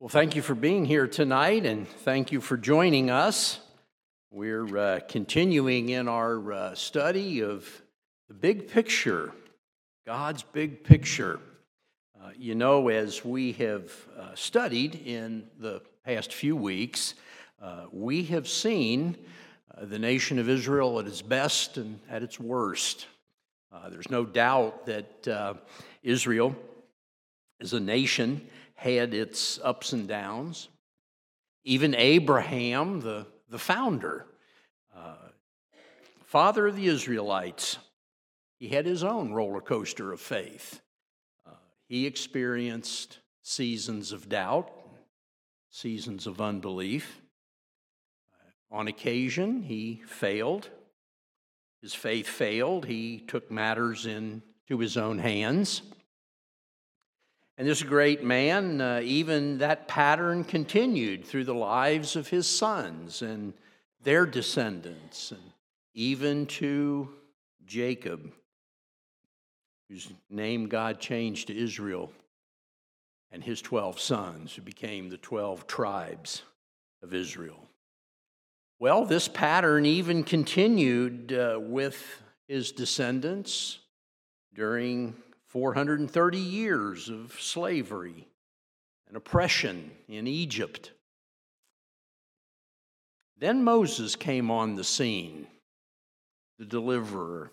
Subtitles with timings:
[0.00, 3.60] Well, thank you for being here tonight and thank you for joining us.
[4.32, 7.66] We're uh, continuing in our uh, study of
[8.26, 9.32] the big picture,
[10.04, 11.38] God's big picture.
[12.20, 17.14] Uh, you know, as we have uh, studied in the past few weeks,
[17.62, 19.16] uh, we have seen
[19.78, 23.06] uh, the nation of Israel at its best and at its worst.
[23.90, 25.56] there's no doubt that
[26.02, 26.54] Israel
[27.60, 28.44] is a nation
[28.74, 30.68] had its ups and downs.
[31.64, 34.26] Even Abraham, the, the founder,
[34.94, 35.14] uh,
[36.24, 37.78] father of the Israelites,
[38.58, 40.80] he had his own roller coaster of faith.
[41.46, 41.52] Uh,
[41.88, 44.70] he experienced seasons of doubt,
[45.70, 47.20] seasons of unbelief.
[48.32, 50.68] Uh, on occasion, he failed.
[51.80, 52.86] His faith failed.
[52.86, 55.82] He took matters into his own hands.
[57.56, 63.22] And this great man, uh, even that pattern continued through the lives of his sons
[63.22, 63.54] and
[64.02, 65.40] their descendants, and
[65.94, 67.08] even to
[67.64, 68.32] Jacob,
[69.88, 72.10] whose name God changed to Israel,
[73.30, 76.42] and his 12 sons, who became the 12 tribes
[77.02, 77.68] of Israel.
[78.80, 83.78] Well, this pattern even continued uh, with his descendants
[84.54, 85.14] during
[85.54, 88.26] 430 years of slavery
[89.06, 90.90] and oppression in Egypt.
[93.38, 95.46] Then Moses came on the scene,
[96.58, 97.52] the deliverer.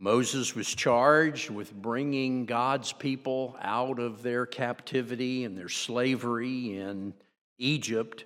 [0.00, 7.14] Moses was charged with bringing God's people out of their captivity and their slavery in
[7.56, 8.24] Egypt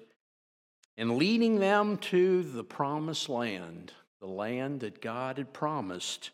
[0.97, 6.31] and leading them to the promised land, the land that God had promised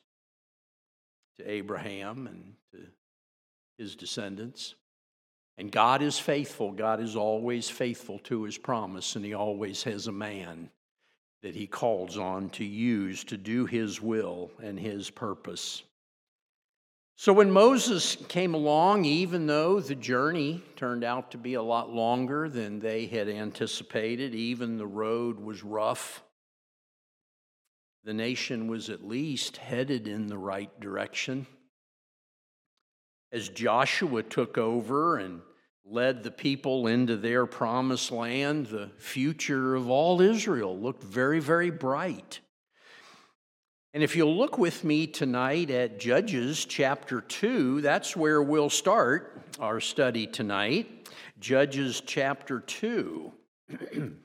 [1.39, 2.87] to Abraham and to
[3.79, 4.75] his descendants.
[5.57, 6.73] And God is faithful.
[6.73, 10.71] God is always faithful to his promise, and he always has a man
[11.43, 15.83] that he calls on to use to do his will and his purpose.
[17.17, 21.93] So when Moses came along, even though the journey turned out to be a lot
[21.93, 26.25] longer than they had anticipated, even the road was rough,
[28.05, 31.47] the nation was at least headed in the right direction.
[33.33, 35.41] As Joshua took over and
[35.87, 41.71] led the people into their promised land, the future of all Israel looked very, very
[41.71, 42.41] bright.
[43.95, 49.41] And if you'll look with me tonight at Judges chapter 2, that's where we'll start
[49.59, 51.09] our study tonight.
[51.39, 53.33] Judges chapter 2.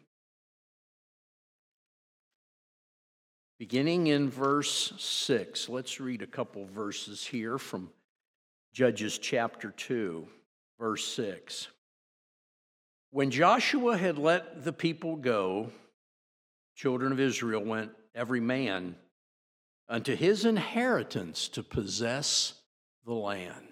[3.59, 7.89] Beginning in verse 6, let's read a couple verses here from
[8.71, 10.25] Judges chapter 2,
[10.79, 11.67] verse 6.
[13.11, 15.71] When Joshua had let the people go,
[16.73, 18.95] children of Israel went every man
[19.89, 22.53] unto his inheritance to possess
[23.05, 23.65] the land.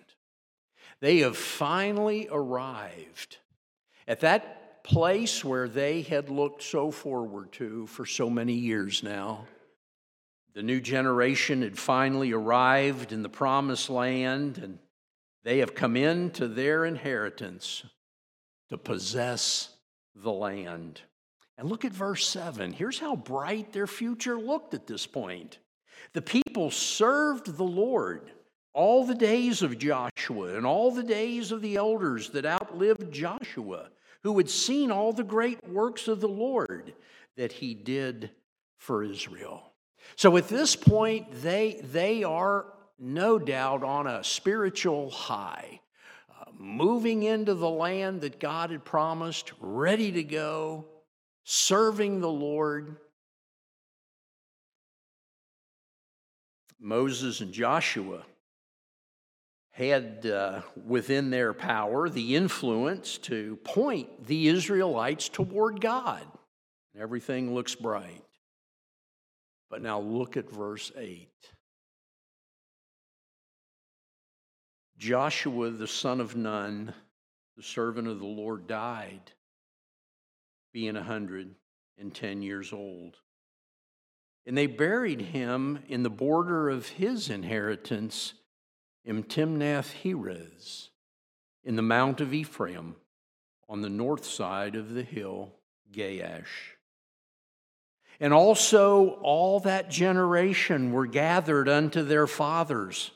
[0.99, 3.37] They have finally arrived
[4.05, 9.47] at that place where they had looked so forward to for so many years now.
[10.57, 14.79] The new generation had finally arrived in the promised land, and
[15.43, 17.83] they have come into their inheritance
[18.69, 19.69] to possess
[20.15, 21.01] the land.
[21.59, 22.73] And look at verse 7.
[22.73, 25.59] Here's how bright their future looked at this point.
[26.13, 28.31] The people served the Lord
[28.73, 33.91] all the days of Joshua and all the days of the elders that outlived Joshua,
[34.23, 36.95] who had seen all the great works of the Lord
[37.35, 38.31] that he did
[38.79, 39.66] for Israel.
[40.15, 42.65] So at this point, they, they are
[42.99, 45.81] no doubt on a spiritual high,
[46.29, 50.85] uh, moving into the land that God had promised, ready to go,
[51.43, 52.97] serving the Lord.
[56.79, 58.23] Moses and Joshua
[59.71, 66.25] had uh, within their power the influence to point the Israelites toward God.
[66.99, 68.23] Everything looks bright.
[69.69, 71.29] But now look at verse 8.
[74.97, 76.93] Joshua, the son of Nun,
[77.55, 79.31] the servant of the Lord, died,
[80.73, 83.17] being a 110 years old.
[84.45, 88.33] And they buried him in the border of his inheritance
[89.03, 90.89] in Timnath Heres,
[91.63, 92.95] in the mount of Ephraim,
[93.69, 95.53] on the north side of the hill
[95.91, 96.76] Gaash.
[98.19, 103.11] And also, all that generation were gathered unto their fathers.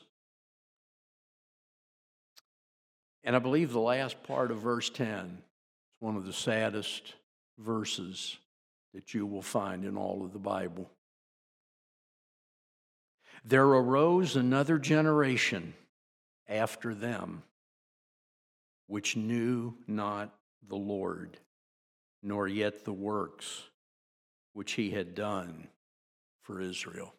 [3.24, 7.14] And I believe the last part of verse 10 is one of the saddest
[7.58, 8.38] verses
[8.94, 10.88] that you will find in all of the Bible.
[13.44, 15.74] There arose another generation
[16.48, 17.42] after them,
[18.86, 20.32] which knew not
[20.68, 21.38] the Lord,
[22.22, 23.62] nor yet the works
[24.52, 25.68] which he had done
[26.42, 27.14] for Israel.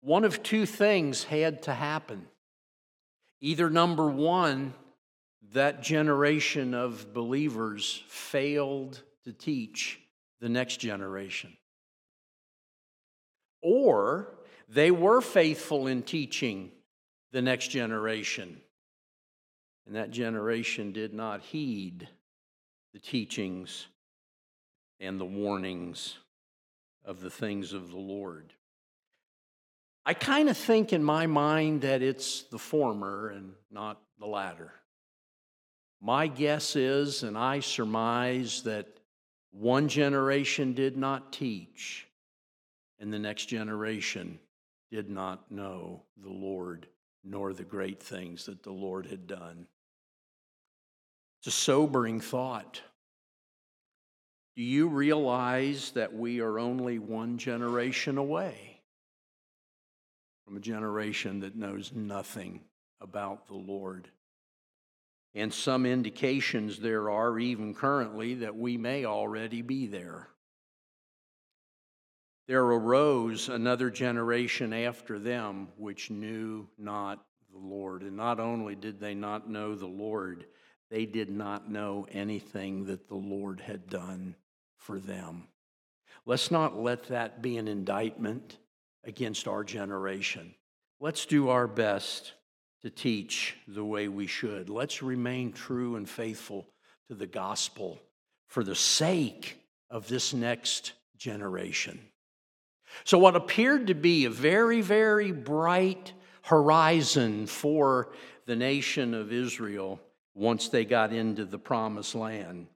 [0.00, 2.26] One of two things had to happen.
[3.40, 4.74] Either number one,
[5.52, 10.00] that generation of believers failed to teach
[10.40, 11.56] the next generation.
[13.62, 14.34] Or
[14.68, 16.72] they were faithful in teaching
[17.30, 18.60] the next generation,
[19.86, 22.08] and that generation did not heed
[22.92, 23.86] the teachings
[25.02, 26.16] and the warnings
[27.04, 28.54] of the things of the Lord.
[30.06, 34.72] I kind of think in my mind that it's the former and not the latter.
[36.00, 38.86] My guess is, and I surmise, that
[39.50, 42.06] one generation did not teach,
[42.98, 44.38] and the next generation
[44.90, 46.86] did not know the Lord
[47.24, 49.66] nor the great things that the Lord had done.
[51.40, 52.80] It's a sobering thought.
[54.54, 58.82] Do you realize that we are only one generation away
[60.44, 62.60] from a generation that knows nothing
[63.00, 64.08] about the Lord?
[65.34, 70.28] And some indications there are, even currently, that we may already be there.
[72.46, 78.02] There arose another generation after them which knew not the Lord.
[78.02, 80.44] And not only did they not know the Lord,
[80.90, 84.36] they did not know anything that the Lord had done
[84.82, 85.44] for them.
[86.26, 88.58] Let's not let that be an indictment
[89.04, 90.54] against our generation.
[91.00, 92.32] Let's do our best
[92.82, 94.68] to teach the way we should.
[94.68, 96.66] Let's remain true and faithful
[97.08, 98.00] to the gospel
[98.48, 99.58] for the sake
[99.90, 102.00] of this next generation.
[103.04, 106.12] So, what appeared to be a very, very bright
[106.42, 108.12] horizon for
[108.46, 110.00] the nation of Israel
[110.34, 112.66] once they got into the promised land,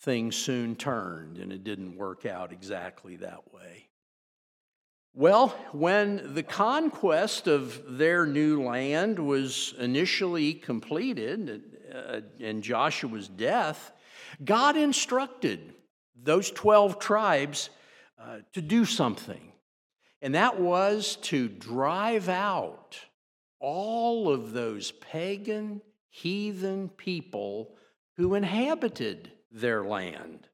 [0.00, 3.88] things soon turned and it didn't work out exactly that way.
[5.12, 11.62] Well, when the conquest of their new land was initially completed
[12.40, 13.90] and Joshua's death,
[14.44, 15.74] God instructed
[16.14, 17.70] those 12 tribes
[18.18, 19.52] uh, to do something.
[20.22, 22.98] And that was to drive out
[23.58, 27.74] all of those pagan, heathen people
[28.16, 30.46] who inhabited their land.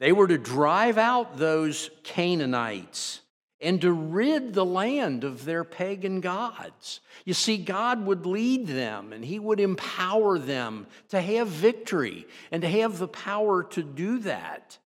[0.00, 3.20] They were to drive out those Canaanites
[3.60, 7.00] and to rid the land of their pagan gods.
[7.24, 12.62] You see, God would lead them and He would empower them to have victory and
[12.62, 14.78] to have the power to do that.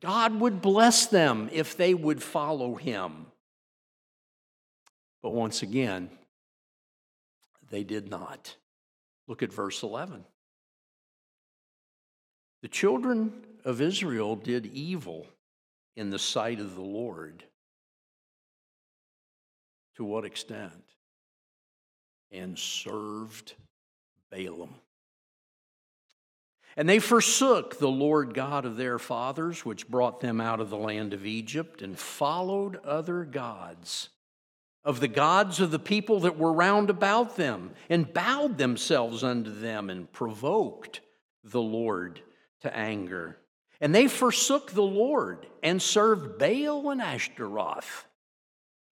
[0.00, 3.26] God would bless them if they would follow Him.
[5.22, 6.10] But once again,
[7.70, 8.54] they did not.
[9.26, 10.24] Look at verse 11.
[12.62, 13.32] The children
[13.64, 15.26] of Israel did evil
[15.96, 17.44] in the sight of the Lord.
[19.96, 20.84] To what extent?
[22.30, 23.54] And served
[24.32, 24.70] Baalim.
[26.76, 30.76] And they forsook the Lord God of their fathers, which brought them out of the
[30.76, 34.10] land of Egypt, and followed other gods
[34.84, 39.50] of the gods of the people that were round about them, and bowed themselves unto
[39.50, 41.00] them, and provoked
[41.42, 42.22] the Lord
[42.62, 43.38] to anger.
[43.80, 48.06] And they forsook the Lord and served Baal and Ashtaroth.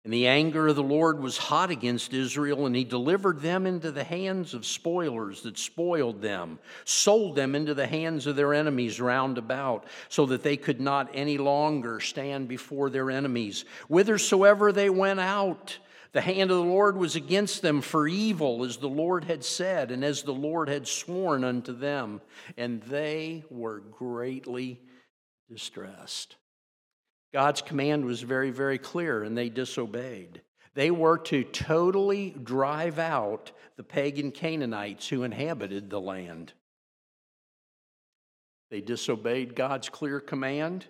[0.04, 3.92] And the anger of the Lord was hot against Israel, and he delivered them into
[3.92, 9.02] the hands of spoilers that spoiled them, sold them into the hands of their enemies
[9.02, 13.66] round about, so that they could not any longer stand before their enemies.
[13.88, 15.80] Whithersoever they went out,
[16.16, 19.92] the hand of the Lord was against them for evil, as the Lord had said,
[19.92, 22.22] and as the Lord had sworn unto them,
[22.56, 24.80] and they were greatly
[25.50, 26.38] distressed.
[27.34, 30.42] God's command was very, very clear, and they disobeyed.
[30.74, 36.54] They were to totally drive out the pagan Canaanites who inhabited the land.
[38.72, 40.86] They disobeyed God's clear command.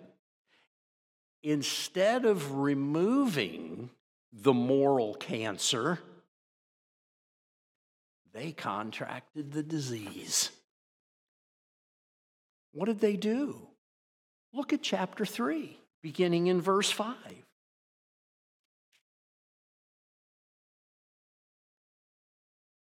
[1.42, 3.90] Instead of removing
[4.32, 5.98] the moral cancer,
[8.32, 10.50] they contracted the disease.
[12.72, 13.68] What did they do?
[14.52, 17.14] Look at chapter 3, beginning in verse 5.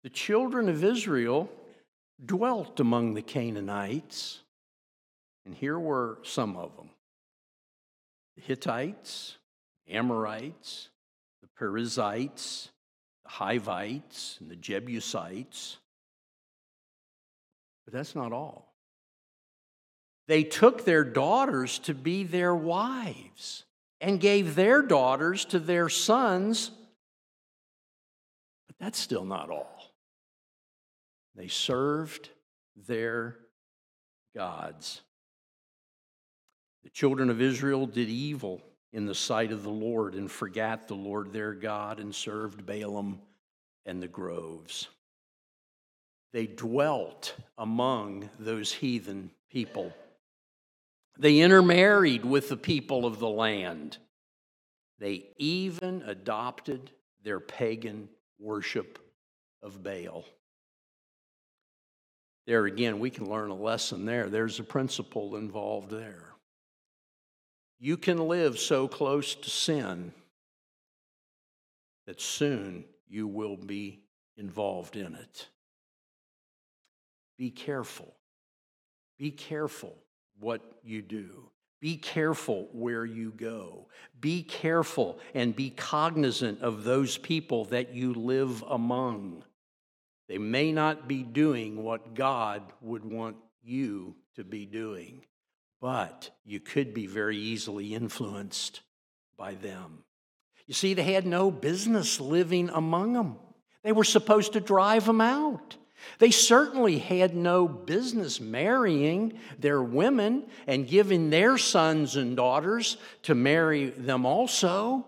[0.05, 1.51] the children of Israel
[2.25, 4.41] dwelt among the Canaanites,
[5.47, 6.91] and here were some of them
[8.37, 9.39] the Hittites,
[9.89, 10.91] Amorites,
[11.57, 12.71] Perizzites,
[13.25, 15.79] the Hivites, and the Jebusites.
[17.85, 18.75] But that's not all.
[20.27, 23.65] They took their daughters to be their wives
[24.01, 26.71] and gave their daughters to their sons.
[28.67, 29.93] But that's still not all.
[31.35, 32.31] They served
[32.87, 33.37] their
[34.35, 35.03] gods.
[36.85, 38.63] The children of Israel did evil
[38.95, 43.19] in the sight of the Lord and forgot the Lord their God and served Baalim
[43.85, 44.87] and the groves.
[46.33, 49.93] They dwelt among those heathen people.
[51.19, 53.99] They intermarried with the people of the land.
[55.01, 56.93] They even adopted
[57.25, 58.09] their pagan
[58.39, 59.01] worship
[59.61, 60.25] of Baal.
[62.47, 64.29] There again, we can learn a lesson there.
[64.29, 66.34] There's a principle involved there.
[67.79, 70.13] You can live so close to sin
[72.07, 74.01] that soon you will be
[74.37, 75.49] involved in it.
[77.37, 78.15] Be careful.
[79.19, 79.97] Be careful
[80.39, 81.51] what you do.
[81.81, 83.89] Be careful where you go.
[84.19, 89.45] Be careful and be cognizant of those people that you live among.
[90.29, 95.25] They may not be doing what God would want you to be doing,
[95.81, 98.81] but you could be very easily influenced
[99.37, 100.05] by them.
[100.67, 103.37] You see, they had no business living among them,
[103.83, 105.77] they were supposed to drive them out.
[106.19, 113.35] They certainly had no business marrying their women and giving their sons and daughters to
[113.35, 115.07] marry them also.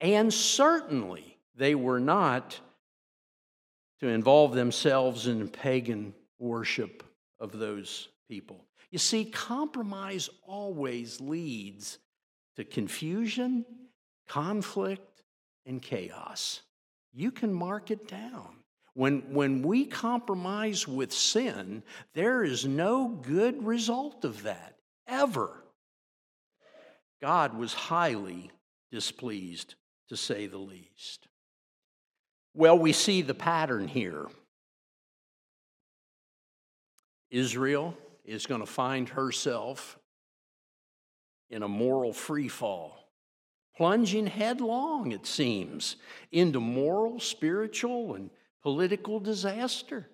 [0.00, 2.58] And certainly they were not
[4.00, 7.02] to involve themselves in pagan worship
[7.38, 8.64] of those people.
[8.90, 11.98] You see, compromise always leads
[12.56, 13.64] to confusion,
[14.28, 15.22] conflict,
[15.64, 16.62] and chaos.
[17.12, 18.56] You can mark it down.
[18.94, 25.62] When, when we compromise with sin, there is no good result of that, ever.
[27.22, 28.50] God was highly
[28.90, 29.76] displeased,
[30.08, 31.28] to say the least.
[32.54, 34.26] Well, we see the pattern here.
[37.30, 37.96] Israel
[38.30, 39.98] is going to find herself
[41.50, 43.10] in a moral free fall,
[43.76, 45.96] plunging headlong, it seems,
[46.30, 48.30] into moral, spiritual, and
[48.62, 50.08] political disaster.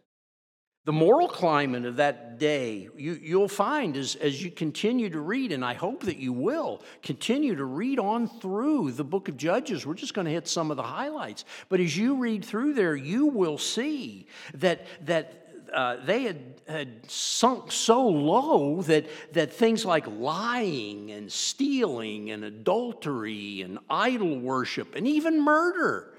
[0.87, 5.50] The moral climate of that day, you, will find as, as you continue to read,
[5.50, 9.85] and I hope that you will continue to read on through the book of Judges.
[9.85, 11.44] We're just going to hit some of the highlights.
[11.68, 17.11] But as you read through there, you will see that, that uh, they had, had
[17.11, 24.94] sunk so low that, that things like lying and stealing and adultery and idol worship
[24.94, 26.14] and even murder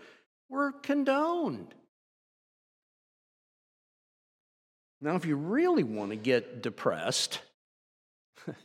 [0.50, 1.74] were condoned.
[5.00, 7.42] Now, if you really want to get depressed,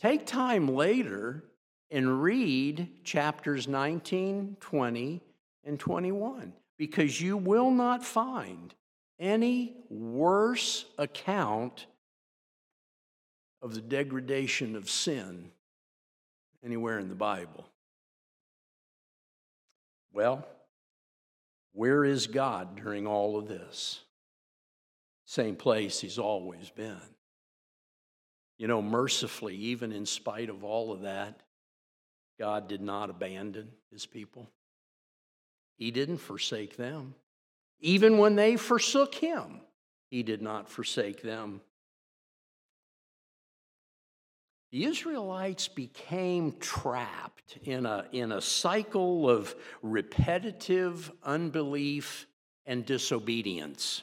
[0.00, 1.44] take time later
[1.90, 5.20] and read chapters 19, 20,
[5.64, 8.74] and 21 because you will not find
[9.18, 11.86] any worse account
[13.60, 15.50] of the degradation of sin
[16.64, 17.68] anywhere in the Bible.
[20.12, 20.46] Well,
[21.72, 24.00] where is God during all of this?
[25.32, 27.00] same place he's always been.
[28.58, 31.40] You know, mercifully, even in spite of all of that,
[32.38, 34.50] God did not abandon his people.
[35.78, 37.14] He didn't forsake them.
[37.82, 39.60] Even when they forsook him,
[40.08, 41.60] he did not forsake them.
[44.70, 52.26] The Israelites became trapped in a, in a cycle of repetitive unbelief
[52.64, 54.02] and disobedience.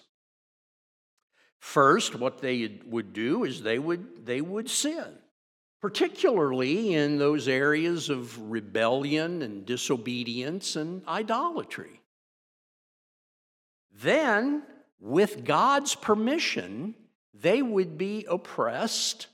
[1.60, 5.18] First, what they would do is they would, they would sin,
[5.82, 11.99] particularly in those areas of rebellion and disobedience and idolatry.
[14.01, 14.63] Then,
[15.00, 16.96] with God's permission,
[17.34, 19.27] they would be oppressed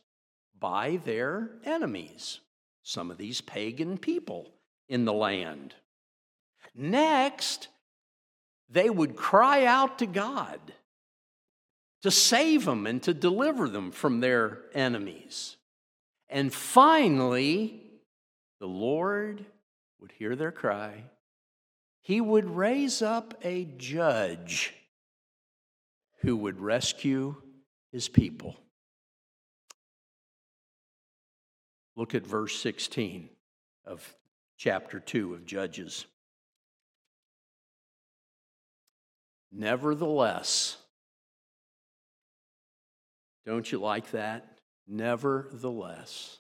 [0.60, 2.39] by their enemies,
[2.81, 4.51] some of these pagan people
[4.88, 5.75] in the land.
[6.74, 7.67] Next,
[8.69, 10.60] they would cry out to God
[12.01, 15.57] to save them and to deliver them from their enemies.
[16.29, 17.81] And finally,
[18.60, 19.45] the Lord
[20.00, 21.03] would hear their cry.
[22.05, 24.75] He would raise up a judge
[26.21, 27.41] who would rescue
[27.91, 28.55] his people.
[31.95, 33.27] Look at verse 16
[33.88, 34.15] of
[34.55, 36.05] chapter 2 of Judges.
[39.51, 40.77] Nevertheless,
[43.47, 44.59] don't you like that?
[44.88, 46.38] Nevertheless,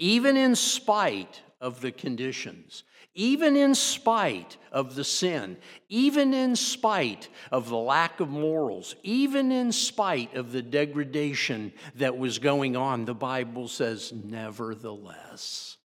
[0.00, 5.58] even in spite of the conditions, even in spite of the sin,
[5.90, 12.16] even in spite of the lack of morals, even in spite of the degradation that
[12.16, 15.76] was going on, the Bible says, nevertheless.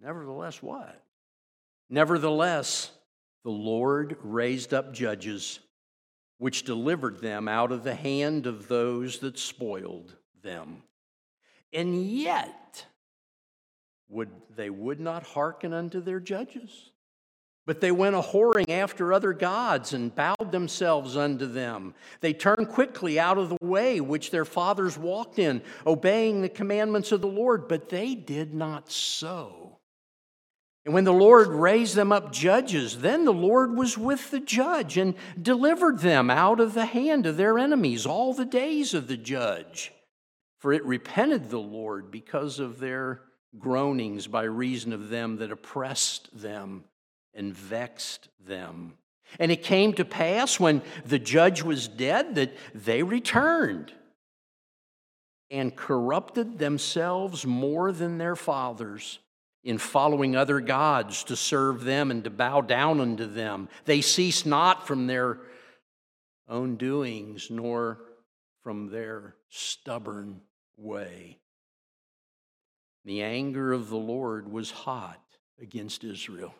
[0.00, 1.02] Nevertheless, what?
[1.90, 2.92] Nevertheless,
[3.42, 5.58] the Lord raised up judges
[6.36, 10.82] which delivered them out of the hand of those that spoiled them.
[11.72, 12.86] And yet,
[14.08, 16.90] would, they would not hearken unto their judges.
[17.66, 21.94] But they went a whoring after other gods and bowed themselves unto them.
[22.22, 27.12] They turned quickly out of the way which their fathers walked in, obeying the commandments
[27.12, 29.78] of the Lord, but they did not so.
[30.86, 34.96] And when the Lord raised them up judges, then the Lord was with the judge
[34.96, 39.18] and delivered them out of the hand of their enemies all the days of the
[39.18, 39.92] judge.
[40.58, 43.22] For it repented the Lord because of their
[43.58, 46.84] groanings by reason of them that oppressed them
[47.34, 48.94] and vexed them.
[49.38, 53.92] And it came to pass when the judge was dead that they returned
[55.50, 59.18] and corrupted themselves more than their fathers
[59.64, 63.68] in following other gods to serve them and to bow down unto them.
[63.84, 65.40] They ceased not from their
[66.48, 68.00] own doings, nor
[68.62, 70.40] from their stubborn
[70.78, 71.38] way.
[73.04, 75.20] The anger of the Lord was hot
[75.60, 76.54] against Israel.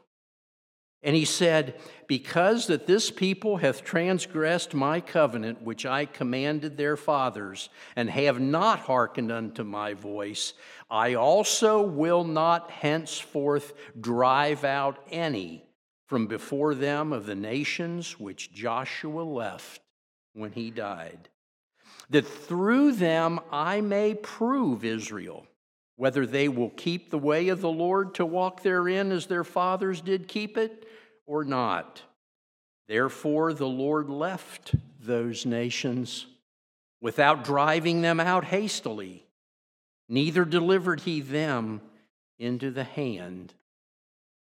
[1.02, 6.96] And he said, Because that this people hath transgressed my covenant, which I commanded their
[6.96, 10.54] fathers, and have not hearkened unto my voice,
[10.90, 15.64] I also will not henceforth drive out any
[16.06, 19.82] from before them of the nations which Joshua left
[20.32, 21.28] when he died,
[22.10, 25.46] that through them I may prove Israel
[25.98, 30.00] whether they will keep the way of the Lord to walk therein as their fathers
[30.00, 30.86] did keep it
[31.26, 32.02] or not.
[32.86, 36.26] Therefore, the Lord left those nations
[37.00, 39.26] without driving them out hastily,
[40.08, 41.80] neither delivered he them
[42.38, 43.52] into the hand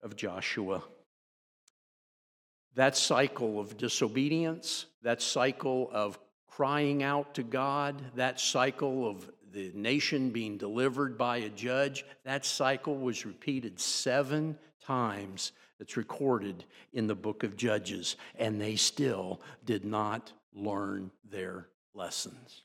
[0.02, 0.83] of Joshua.
[2.74, 6.18] That cycle of disobedience, that cycle of
[6.57, 12.47] crying out to God, that cycle of the nation being delivered by a judge, that
[12.47, 15.53] cycle was repeated seven times.
[15.81, 16.64] It's recorded
[16.95, 22.62] in the book of Judges, and they still did not learn their lessons.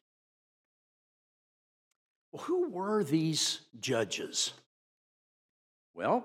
[2.32, 4.54] Well, who were these judges?
[5.94, 6.24] Well,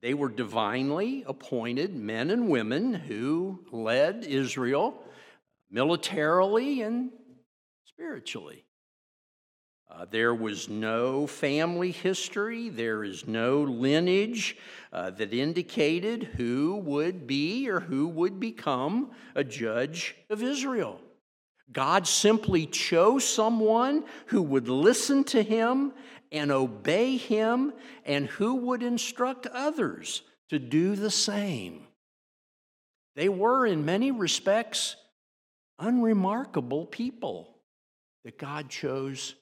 [0.00, 5.04] they were divinely appointed men and women who led Israel
[5.70, 7.10] militarily and
[7.84, 8.64] spiritually.
[9.90, 14.56] Uh, there was no family history, there is no lineage
[14.92, 21.00] uh, that indicated who would be or who would become a judge of Israel.
[21.72, 25.92] God simply chose someone who would listen to him
[26.30, 27.72] and obey him
[28.04, 31.86] and who would instruct others to do the same.
[33.16, 34.96] They were, in many respects,
[35.78, 37.56] unremarkable people
[38.24, 39.34] that God chose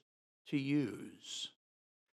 [0.49, 1.49] to use.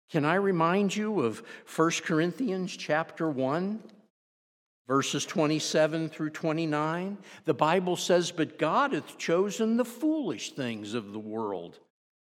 [0.09, 1.43] Can I remind you of
[1.75, 3.81] 1 Corinthians chapter 1?
[4.85, 11.13] Verses 27 through 29, the Bible says, But God hath chosen the foolish things of
[11.13, 11.79] the world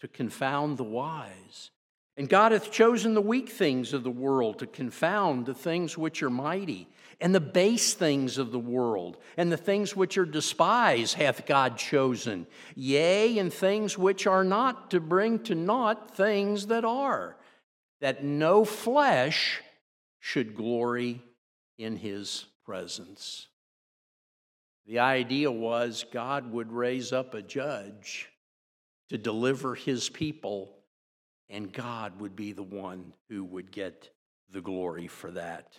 [0.00, 1.70] to confound the wise.
[2.18, 6.22] And God hath chosen the weak things of the world to confound the things which
[6.22, 6.88] are mighty,
[7.22, 11.78] and the base things of the world, and the things which are despised hath God
[11.78, 17.36] chosen, yea, and things which are not, to bring to naught things that are,
[18.00, 19.62] that no flesh
[20.18, 21.22] should glory
[21.78, 23.46] in his presence.
[24.86, 28.28] The idea was God would raise up a judge
[29.10, 30.76] to deliver his people
[31.48, 34.08] and God would be the one who would get
[34.50, 35.78] the glory for that.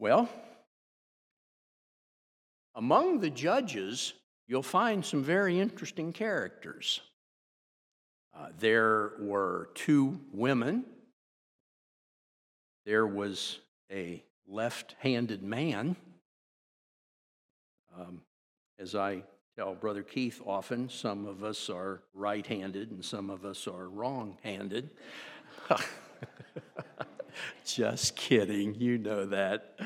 [0.00, 0.30] Well,
[2.74, 4.14] among the judges,
[4.48, 7.02] you'll find some very interesting characters.
[8.34, 10.86] Uh, there were two women.
[12.86, 13.58] There was
[13.92, 15.96] a left handed man.
[17.94, 18.22] Um,
[18.78, 19.22] as I
[19.54, 23.90] tell Brother Keith often, some of us are right handed and some of us are
[23.90, 24.88] wrong handed.
[27.64, 29.78] Just kidding, you know that.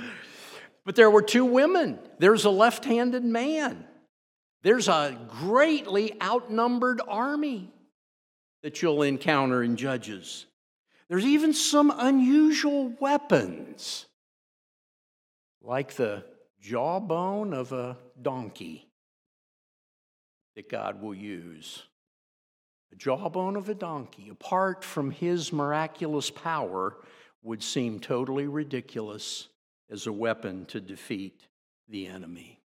[0.85, 1.99] But there were two women.
[2.19, 3.85] There's a left handed man.
[4.63, 7.71] There's a greatly outnumbered army
[8.63, 10.47] that you'll encounter in Judges.
[11.09, 14.07] There's even some unusual weapons,
[15.63, 16.25] like the
[16.61, 18.89] jawbone of a donkey
[20.57, 21.83] that God will use.
[22.91, 26.97] The jawbone of a donkey, apart from his miraculous power,
[27.45, 29.49] would seem totally ridiculous
[29.91, 31.47] as a weapon to defeat
[31.89, 32.64] the enemy.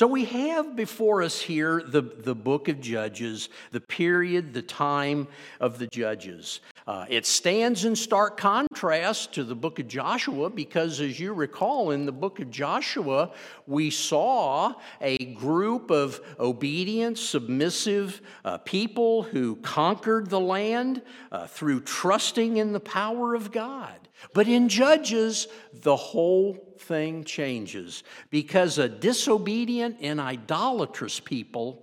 [0.00, 5.28] So we have before us here the, the book of Judges, the period, the time
[5.60, 6.60] of the Judges.
[6.86, 11.90] Uh, it stands in stark contrast to the book of Joshua because, as you recall,
[11.90, 13.32] in the book of Joshua,
[13.66, 21.82] we saw a group of obedient, submissive uh, people who conquered the land uh, through
[21.82, 23.99] trusting in the power of God.
[24.34, 31.82] But in Judges, the whole thing changes because a disobedient and idolatrous people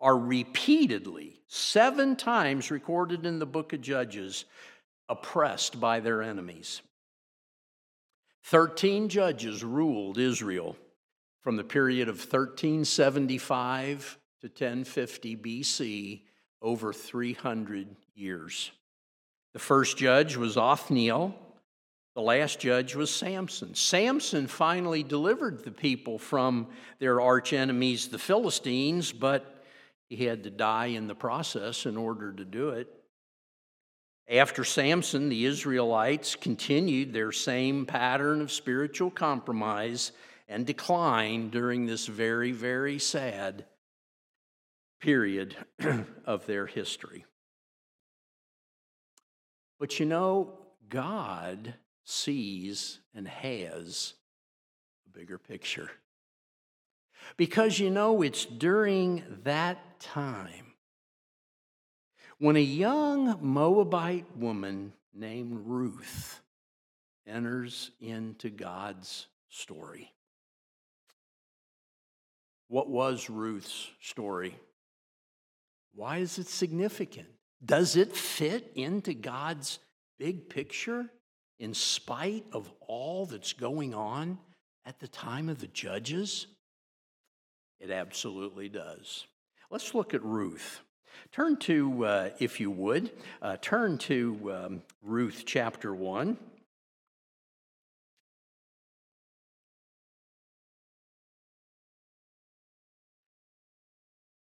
[0.00, 4.44] are repeatedly, seven times recorded in the book of Judges,
[5.08, 6.82] oppressed by their enemies.
[8.44, 10.76] Thirteen judges ruled Israel
[11.40, 16.22] from the period of 1375 to 1050 BC,
[16.60, 18.70] over 300 years.
[19.52, 21.34] The first judge was Othniel,
[22.14, 23.74] the last judge was Samson.
[23.74, 26.68] Samson finally delivered the people from
[27.00, 29.64] their arch enemies, the Philistines, but
[30.08, 32.88] he had to die in the process in order to do it.
[34.30, 40.12] After Samson, the Israelites continued their same pattern of spiritual compromise
[40.48, 43.66] and decline during this very, very sad
[45.00, 45.56] period
[46.24, 47.26] of their history.
[49.78, 51.74] But you know, God
[52.04, 54.14] sees and has
[55.06, 55.90] a bigger picture.
[57.36, 60.74] Because you know, it's during that time
[62.38, 66.40] when a young Moabite woman named Ruth
[67.26, 70.12] enters into God's story.
[72.68, 74.58] What was Ruth's story?
[75.94, 77.28] Why is it significant?
[77.64, 79.78] Does it fit into God's
[80.18, 81.08] big picture?
[81.58, 84.38] In spite of all that's going on
[84.86, 86.46] at the time of the judges?
[87.80, 89.26] It absolutely does.
[89.70, 90.80] Let's look at Ruth.
[91.32, 93.10] Turn to, uh, if you would,
[93.42, 96.36] uh, turn to um, Ruth chapter 1.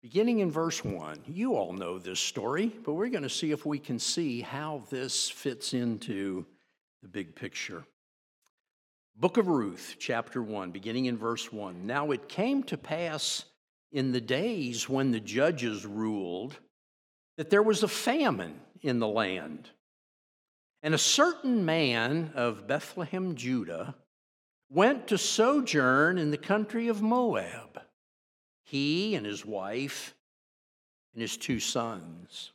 [0.02, 3.66] Beginning in verse 1, you all know this story, but we're going to see if
[3.66, 6.46] we can see how this fits into
[7.06, 7.86] the big picture.
[9.16, 11.86] Book of Ruth, chapter 1, beginning in verse 1.
[11.86, 13.46] Now it came to pass
[13.92, 16.58] in the days when the judges ruled
[17.38, 19.70] that there was a famine in the land.
[20.82, 23.94] And a certain man of Bethlehem, Judah,
[24.72, 27.82] went to sojourn in the country of Moab,
[28.64, 30.16] he and his wife
[31.14, 32.50] and his two sons.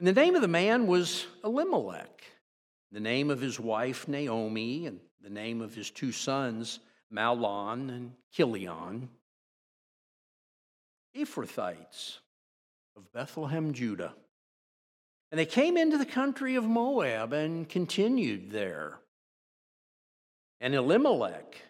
[0.00, 2.24] And the name of the man was Elimelech
[2.94, 6.78] the name of his wife Naomi, and the name of his two sons
[7.12, 9.08] Mahlon and Chilion,
[11.16, 12.18] Ephrathites
[12.96, 14.14] of Bethlehem, Judah.
[15.32, 18.98] And they came into the country of Moab and continued there.
[20.60, 21.60] And Elimelech,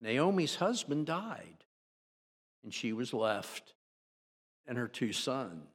[0.00, 1.64] Naomi's husband, died,
[2.64, 3.74] and she was left
[4.66, 5.66] and her two sons.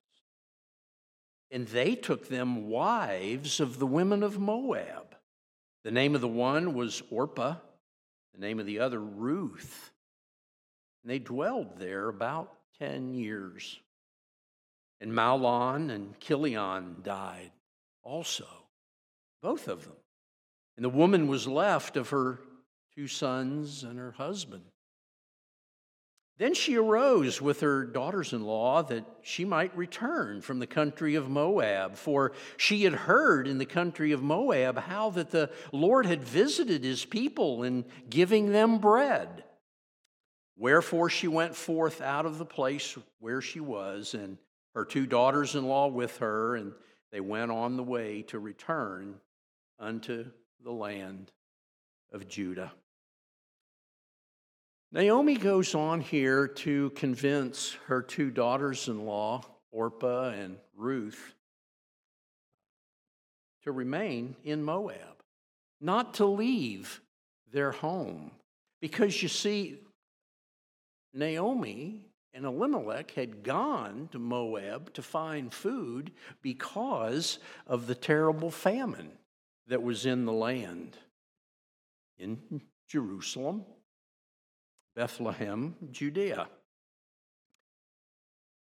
[1.51, 5.15] And they took them wives of the women of Moab.
[5.83, 7.55] The name of the one was Orpah,
[8.33, 9.91] the name of the other, Ruth.
[11.03, 13.79] And they dwelled there about 10 years.
[14.99, 17.51] And Mahlon and Chilion died
[18.03, 18.47] also,
[19.41, 19.97] both of them.
[20.77, 22.39] And the woman was left of her
[22.95, 24.63] two sons and her husband.
[26.37, 31.15] Then she arose with her daughters in law that she might return from the country
[31.15, 36.05] of Moab, for she had heard in the country of Moab how that the Lord
[36.05, 39.45] had visited his people in giving them bread.
[40.57, 44.37] Wherefore she went forth out of the place where she was, and
[44.73, 46.73] her two daughters in law with her, and
[47.11, 49.15] they went on the way to return
[49.79, 50.25] unto
[50.61, 51.31] the land
[52.11, 52.73] of Judah.
[54.91, 61.35] Naomi goes on here to convince her two daughters in law, Orpah and Ruth,
[63.63, 65.23] to remain in Moab,
[65.81, 67.01] not to leave
[67.51, 68.31] their home.
[68.79, 69.79] Because you see,
[71.13, 79.11] Naomi and Elimelech had gone to Moab to find food because of the terrible famine
[79.67, 80.97] that was in the land
[82.19, 83.65] in Jerusalem,
[84.95, 86.47] Bethlehem, Judea.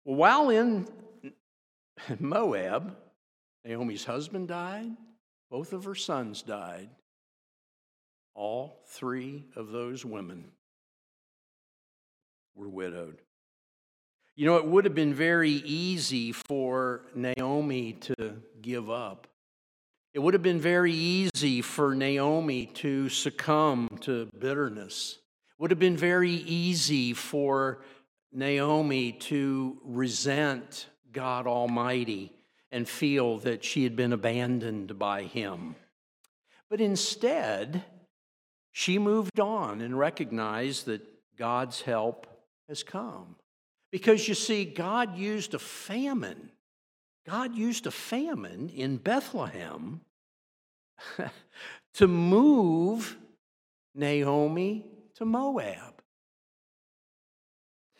[0.03, 0.87] While in
[2.19, 2.95] Moab,
[3.63, 4.91] Naomi's husband died,
[5.49, 6.89] both of her sons died.
[8.35, 10.45] All three of those women
[12.55, 13.21] were widowed.
[14.35, 19.27] You know, it would have been very easy for Naomi to give up.
[20.15, 25.19] It would have been very easy for Naomi to succumb to bitterness.
[25.59, 27.81] Would have been very easy for
[28.31, 32.33] Naomi to resent God Almighty
[32.71, 35.75] and feel that she had been abandoned by him.
[36.69, 37.83] But instead,
[38.71, 41.01] she moved on and recognized that
[41.37, 42.25] God's help
[42.67, 43.35] has come.
[43.91, 46.49] Because you see, God used a famine.
[47.27, 50.01] God used a famine in Bethlehem
[51.93, 53.15] to move
[53.93, 56.01] Naomi to Moab.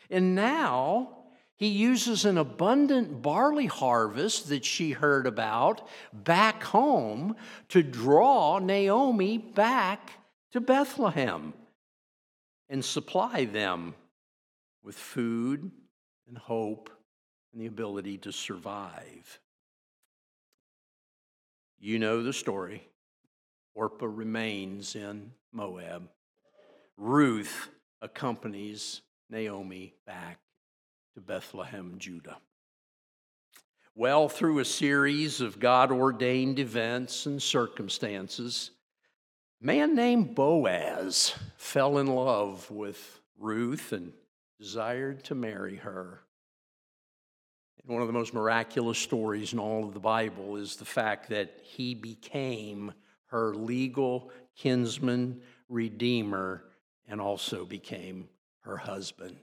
[0.10, 1.24] And now
[1.56, 7.36] he uses an abundant barley harvest that she heard about back home
[7.70, 10.12] to draw Naomi back
[10.52, 11.54] to Bethlehem
[12.70, 13.96] and supply them
[14.84, 15.72] with food
[16.28, 16.90] and hope
[17.54, 19.40] and the ability to survive.
[21.80, 22.88] You know the story.
[23.76, 26.10] Orpah remains in Moab.
[26.98, 27.70] Ruth
[28.02, 30.40] accompanies Naomi back
[31.16, 32.38] to Bethlehem, Judah.
[33.96, 38.72] Well, through a series of God ordained events and circumstances,
[39.62, 44.14] a man named Boaz fell in love with Ruth and
[44.60, 46.22] desired to marry her.
[47.82, 51.30] And one of the most miraculous stories in all of the Bible is the fact
[51.30, 52.94] that he became
[53.26, 56.64] her legal kinsman, redeemer,
[57.08, 58.30] and also became
[58.62, 59.38] her husband.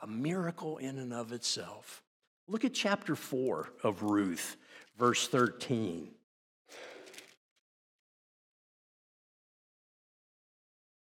[0.00, 2.02] A miracle in and of itself.
[2.48, 4.56] Look at chapter 4 of Ruth,
[4.98, 6.08] verse 13.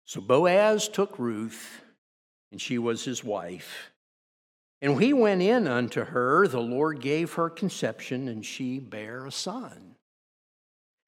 [0.06, 1.82] So Boaz took Ruth
[2.50, 3.90] and she was his wife.
[4.80, 9.32] And he went in unto her, the Lord gave her conception, and she bare a
[9.32, 9.96] son.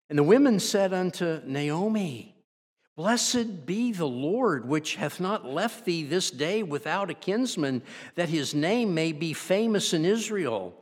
[0.09, 2.35] And the women said unto Naomi,
[2.96, 7.83] Blessed be the Lord, which hath not left thee this day without a kinsman,
[8.14, 10.74] that his name may be famous in Israel.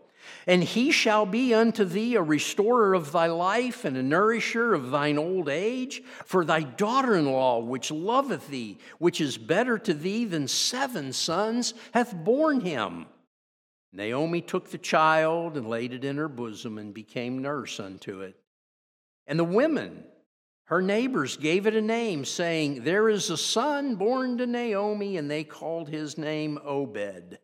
[0.46, 4.90] And he shall be unto thee a restorer of thy life and a nourisher of
[4.90, 6.02] thine old age.
[6.24, 11.12] For thy daughter in law, which loveth thee, which is better to thee than seven
[11.12, 13.06] sons, hath borne him.
[13.92, 18.36] Naomi took the child and laid it in her bosom and became nurse unto it.
[19.26, 20.04] And the women,
[20.68, 25.30] her neighbors, gave it a name, saying, There is a son born to Naomi, and
[25.30, 27.38] they called his name Obed.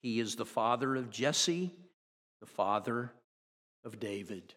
[0.00, 1.74] He is the father of Jesse
[2.40, 3.12] the father
[3.84, 4.54] of David.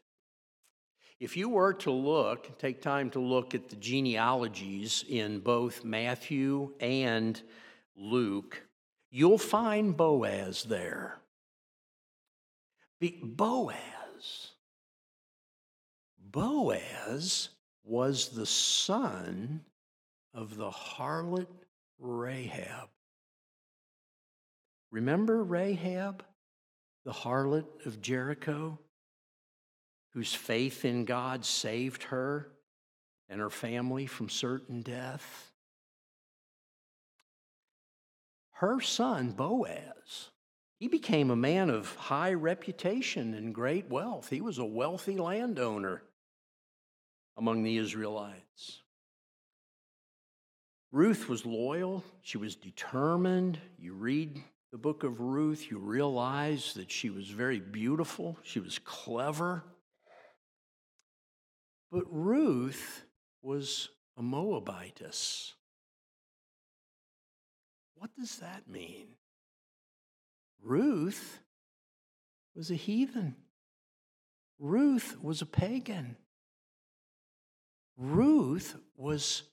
[1.19, 6.73] If you were to look, take time to look at the genealogies in both Matthew
[6.79, 7.41] and
[7.95, 8.63] Luke,
[9.11, 11.19] you'll find Boaz there.
[13.23, 14.51] Boaz.
[16.19, 17.49] Boaz
[17.83, 19.61] was the son
[20.33, 21.47] of the harlot
[21.99, 22.89] Rahab.
[24.91, 26.23] Remember Rahab?
[27.03, 28.77] the harlot of Jericho,
[30.13, 32.51] whose faith in God saved her
[33.29, 35.51] and her family from certain death.
[38.51, 40.29] Her son, Boaz,
[40.77, 44.29] he became a man of high reputation and great wealth.
[44.29, 46.03] He was a wealthy landowner
[47.41, 48.83] among the Israelites.
[50.91, 53.57] Ruth was loyal, she was determined.
[53.79, 58.77] You read the book of Ruth, you realize that she was very beautiful, she was
[58.77, 59.63] clever.
[61.91, 63.05] But Ruth
[63.41, 65.55] was a Moabitess.
[67.95, 69.07] What does that mean?
[70.61, 71.39] Ruth
[72.55, 73.35] was a heathen.
[74.59, 76.17] Ruth was a pagan.
[77.97, 79.43] Ruth was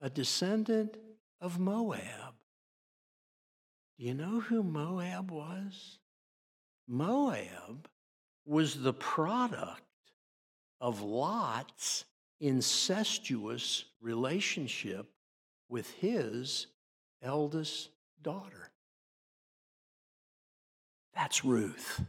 [0.00, 0.96] a descendant
[1.40, 2.34] of Moab.
[3.98, 5.98] Do you know who Moab was?
[6.86, 7.88] Moab
[8.46, 9.82] was the product
[10.80, 12.04] of Lot's
[12.40, 15.10] incestuous relationship
[15.68, 16.68] with his
[17.22, 17.90] eldest
[18.22, 18.70] daughter.
[21.14, 22.00] That's Ruth.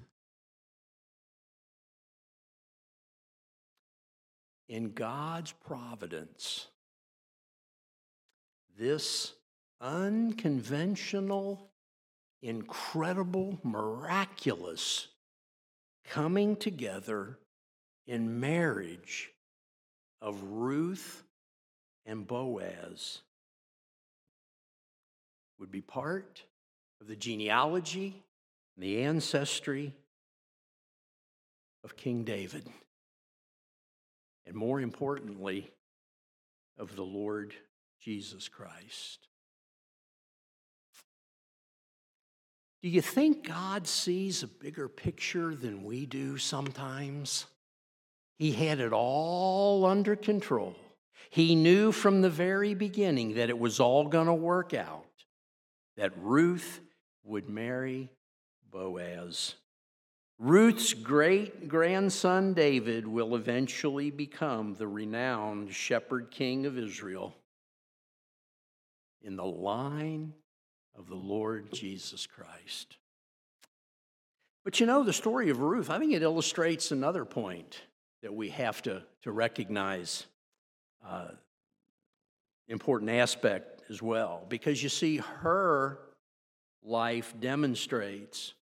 [4.69, 6.67] In God's providence,
[8.77, 9.33] this
[9.81, 11.71] unconventional,
[12.43, 15.07] incredible, miraculous
[16.05, 17.39] coming together
[18.05, 19.31] in marriage
[20.21, 21.23] of Ruth
[22.05, 23.21] and Boaz
[25.59, 26.43] would be part
[27.01, 28.23] of the genealogy
[28.75, 29.93] and the ancestry
[31.83, 32.69] of King David.
[34.49, 35.71] And more importantly,
[36.75, 37.53] of the Lord
[38.01, 39.27] Jesus Christ.
[42.81, 47.45] Do you think God sees a bigger picture than we do sometimes?
[48.39, 50.75] He had it all under control.
[51.29, 55.05] He knew from the very beginning that it was all going to work out,
[55.95, 56.79] that Ruth
[57.23, 58.09] would marry
[58.71, 59.53] Boaz.
[60.39, 67.35] Ruth's great grandson David will eventually become the renowned shepherd king of Israel
[69.21, 70.33] in the line
[70.97, 72.95] of the Lord Jesus Christ.
[74.63, 77.81] But you know, the story of Ruth, I think it illustrates another point
[78.21, 80.25] that we have to, to recognize.
[81.05, 81.29] Uh,
[82.69, 85.99] important aspect as well, because you see, her
[86.83, 88.53] life demonstrates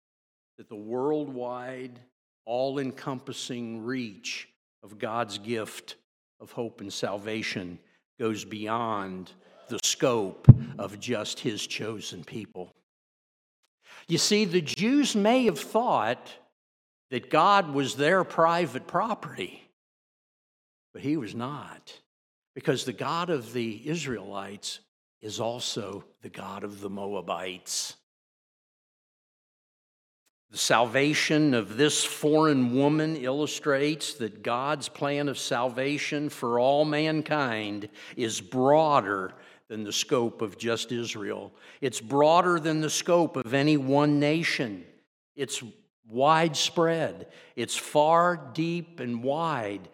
[0.58, 2.00] that the worldwide,
[2.46, 4.48] all encompassing reach
[4.84, 5.96] of God's gift
[6.40, 7.80] of hope and salvation
[8.20, 9.32] goes beyond
[9.70, 10.48] the scope
[10.80, 12.74] of just his chosen people.
[14.08, 16.32] You see, the Jews may have thought
[17.12, 19.70] that God was their private property,
[20.94, 21.94] but he was not,
[22.56, 24.80] because the God of the Israelites
[25.22, 27.96] is also the God of the Moabites.
[30.50, 37.90] The salvation of this foreign woman illustrates that God's plan of salvation for all mankind
[38.16, 39.34] is broader
[39.68, 41.54] than the scope of just Israel.
[41.82, 44.86] It's broader than the scope of any one nation.
[45.36, 45.62] It's
[46.08, 47.28] widespread.
[47.58, 49.90] It's far, deep, and wide,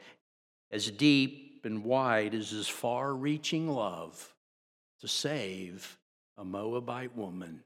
[0.72, 4.34] as deep and wide as his far reaching love
[5.00, 5.98] to save
[6.38, 7.64] a Moabite woman.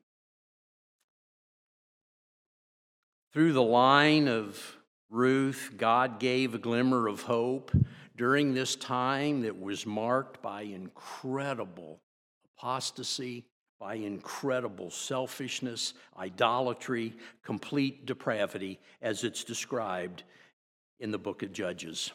[3.34, 4.78] Through the line of
[5.10, 7.72] Ruth, God gave a glimmer of hope
[8.16, 12.00] during this time that was marked by incredible
[12.58, 13.46] apostasy,
[13.80, 17.14] by incredible selfishness, idolatry,
[17.44, 20.24] complete depravity, as it's described
[21.00, 22.12] in the book of Judges.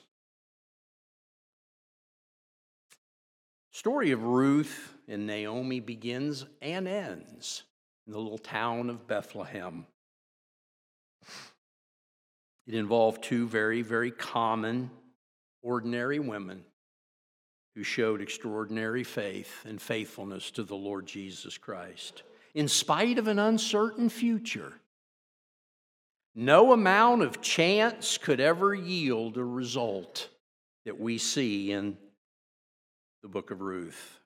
[3.70, 7.62] Story of Ruth and Naomi begins and ends
[8.06, 9.86] in the little town of Bethlehem.
[12.66, 14.90] It involved two very, very common,
[15.62, 16.64] ordinary women
[17.74, 22.22] who showed extraordinary faith and faithfulness to the Lord Jesus Christ.
[22.54, 24.74] In spite of an uncertain future,
[26.34, 30.28] no amount of chance could ever yield a result
[30.84, 31.96] that we see in
[33.22, 34.18] the book of Ruth.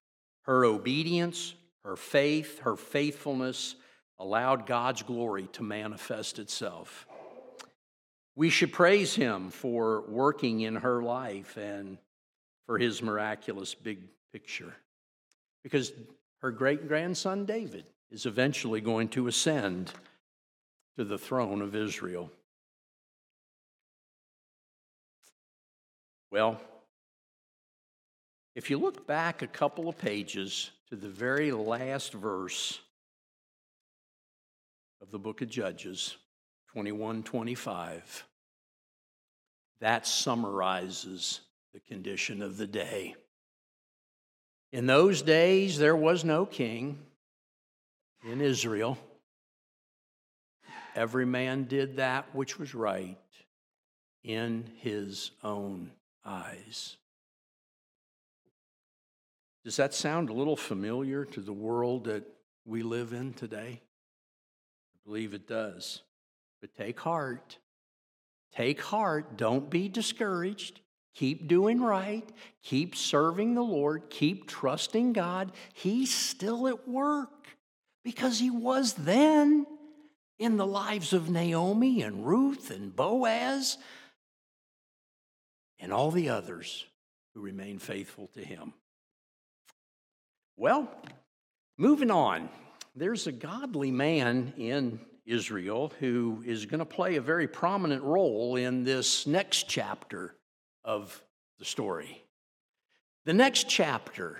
[0.42, 1.54] Her obedience,
[1.84, 3.76] her faith, her faithfulness
[4.18, 7.06] allowed God's glory to manifest itself.
[8.34, 11.98] We should praise him for working in her life and
[12.66, 14.00] for his miraculous big
[14.32, 14.74] picture.
[15.62, 15.92] Because
[16.42, 19.92] her great grandson David is eventually going to ascend
[20.96, 22.30] to the throne of Israel.
[26.30, 26.60] Well,
[28.54, 32.80] if you look back a couple of pages to the very last verse
[35.00, 36.16] of the book of Judges,
[36.72, 38.24] 21 25.
[39.80, 41.40] That summarizes
[41.74, 43.14] the condition of the day.
[44.72, 46.98] In those days, there was no king
[48.24, 48.98] in Israel.
[50.94, 53.18] Every man did that which was right
[54.24, 55.92] in his own
[56.24, 56.96] eyes.
[59.64, 62.24] Does that sound a little familiar to the world that
[62.64, 63.82] we live in today?
[65.06, 66.02] Believe it does.
[66.60, 67.58] But take heart.
[68.54, 69.36] Take heart.
[69.36, 70.80] Don't be discouraged.
[71.14, 72.28] Keep doing right.
[72.62, 74.10] Keep serving the Lord.
[74.10, 75.52] Keep trusting God.
[75.72, 77.46] He's still at work
[78.04, 79.66] because he was then
[80.38, 83.78] in the lives of Naomi and Ruth and Boaz
[85.78, 86.84] and all the others
[87.34, 88.72] who remain faithful to him.
[90.56, 90.90] Well,
[91.78, 92.48] moving on,
[92.96, 98.56] there's a godly man in Israel who is going to play a very prominent role
[98.56, 100.34] in this next chapter
[100.82, 101.22] of
[101.58, 102.22] the story.
[103.26, 104.38] The next chapter,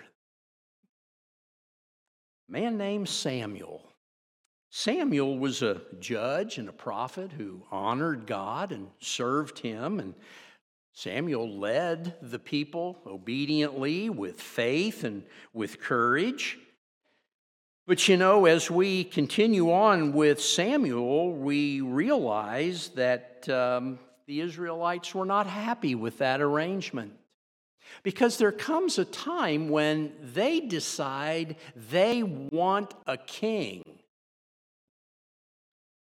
[2.48, 3.82] a man named Samuel.
[4.70, 10.00] Samuel was a judge and a prophet who honored God and served him.
[10.00, 10.14] And
[10.92, 16.59] Samuel led the people obediently with faith and with courage.
[17.87, 25.14] But you know, as we continue on with Samuel, we realize that um, the Israelites
[25.14, 27.12] were not happy with that arrangement.
[28.03, 33.84] Because there comes a time when they decide they want a king.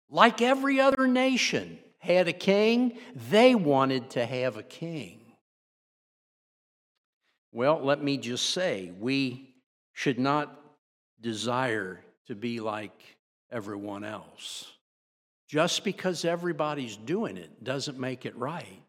[0.08, 2.96] Like every other nation had a king,
[3.30, 5.18] they wanted to have a king.
[7.50, 9.56] Well, let me just say, we
[9.92, 10.61] should not
[11.22, 13.16] desire to be like
[13.50, 14.70] everyone else.
[15.48, 18.82] Just because everybody's doing it doesn't make it right.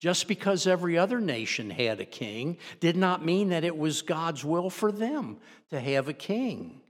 [0.00, 4.44] Just because every other nation had a king did not mean that it was God's
[4.44, 5.38] will for them
[5.70, 6.80] to have a king.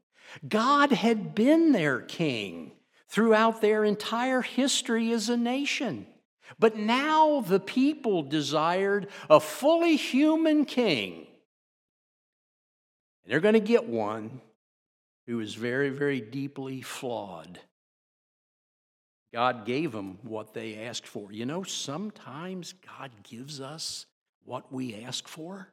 [0.46, 2.72] God had been their king
[3.08, 6.06] throughout their entire history as a nation.
[6.58, 11.26] But now the people desired a fully human king.
[13.24, 14.40] And they're going to get one
[15.26, 17.58] who is very, very deeply flawed.
[19.32, 21.32] God gave them what they asked for.
[21.32, 24.06] You know, sometimes God gives us
[24.44, 25.72] what we ask for.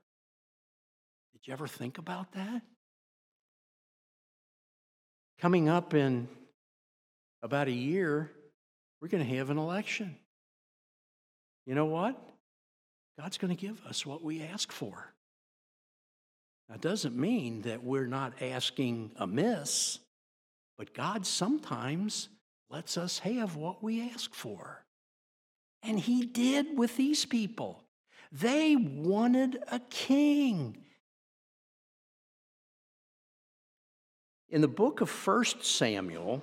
[1.33, 2.61] Did you ever think about that?
[5.39, 6.27] Coming up in
[7.43, 8.31] about a year,
[9.01, 10.15] we're going to have an election.
[11.65, 12.19] You know what?
[13.19, 15.10] God's going to give us what we ask for.
[16.71, 19.99] That doesn't mean that we're not asking amiss,
[20.77, 22.29] but God sometimes
[22.69, 24.85] lets us have what we ask for.
[25.83, 27.83] And He did with these people.
[28.31, 30.77] They wanted a king.
[34.47, 36.41] In the book of 1 Samuel,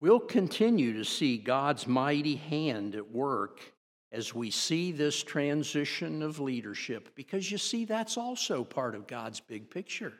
[0.00, 3.60] we'll continue to see God's mighty hand at work
[4.12, 9.40] as we see this transition of leadership, because you see, that's also part of God's
[9.40, 10.12] big picture.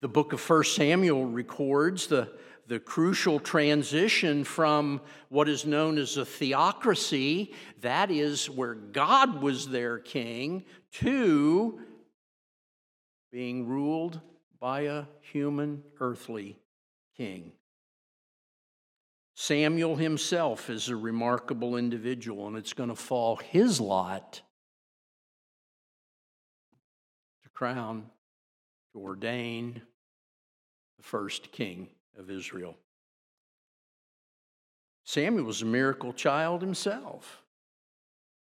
[0.00, 2.32] The book of 1 Samuel records the,
[2.68, 9.68] the crucial transition from what is known as a theocracy, that is, where God was
[9.68, 11.80] their king, to
[13.32, 14.20] being ruled
[14.60, 16.58] by a human earthly
[17.16, 17.52] king.
[19.40, 24.42] Samuel himself is a remarkable individual, and it's going to fall his lot
[27.44, 28.06] to crown,
[28.92, 29.80] to ordain
[30.96, 31.86] the first king
[32.18, 32.76] of Israel.
[35.04, 37.44] Samuel was a miracle child himself.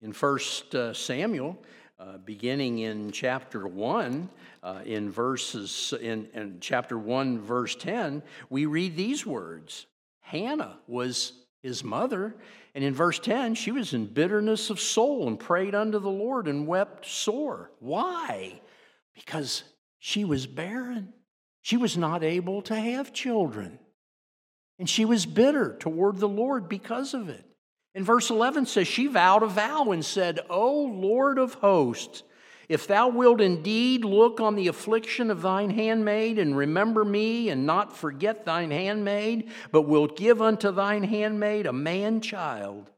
[0.01, 0.39] In 1
[0.73, 1.57] uh, Samuel,
[2.01, 4.29] uh, beginning in chapter 1,
[4.61, 9.85] uh, in verses in, in chapter 1, verse 10, we read these words
[10.31, 12.35] Hannah was his mother.
[12.73, 16.47] And in verse 10, she was in bitterness of soul and prayed unto the Lord
[16.47, 17.71] and wept sore.
[17.79, 18.61] Why?
[19.13, 19.63] Because
[19.99, 21.13] she was barren.
[21.61, 23.77] She was not able to have children.
[24.79, 27.45] And she was bitter toward the Lord because of it.
[27.93, 32.23] And verse 11 says, She vowed a vow and said, O Lord of hosts,
[32.71, 37.65] if thou wilt indeed look on the affliction of thine handmaid, and remember me, and
[37.65, 42.89] not forget thine handmaid, but wilt give unto thine handmaid a man child,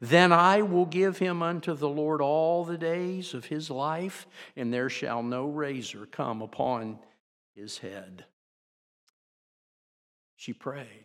[0.00, 4.26] then I will give him unto the Lord all the days of his life,
[4.56, 6.98] and there shall no razor come upon
[7.54, 8.24] his head.
[10.36, 11.04] She prayed.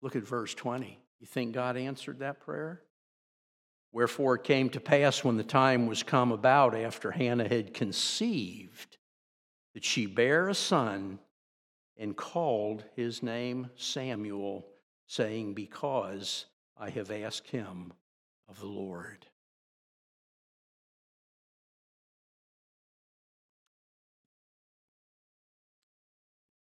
[0.00, 0.98] Look at verse 20.
[1.20, 2.80] You think God answered that prayer?
[3.92, 8.96] Wherefore it came to pass when the time was come about after Hannah had conceived
[9.74, 11.18] that she bare a son
[11.98, 14.66] and called his name Samuel,
[15.06, 17.92] saying, Because I have asked him
[18.48, 19.26] of the Lord.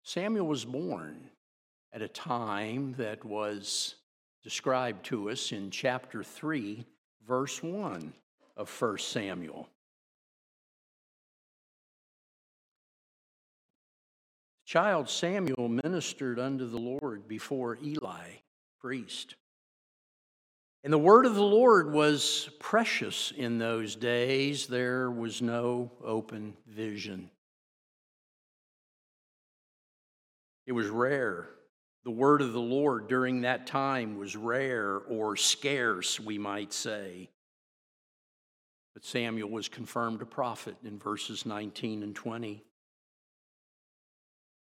[0.02, 1.30] Samuel was born
[1.92, 3.94] at a time that was
[4.42, 6.84] described to us in chapter 3
[7.26, 8.12] verse 1
[8.56, 9.68] of 1 Samuel.
[14.70, 18.28] child Samuel ministered unto the Lord before Eli,
[18.80, 19.34] priest.
[20.84, 24.68] And the word of the Lord was precious in those days.
[24.68, 27.32] There was no open vision.
[30.68, 31.48] It was rare.
[32.04, 37.30] The word of the Lord during that time was rare or scarce, we might say.
[38.94, 42.64] But Samuel was confirmed a prophet in verses 19 and 20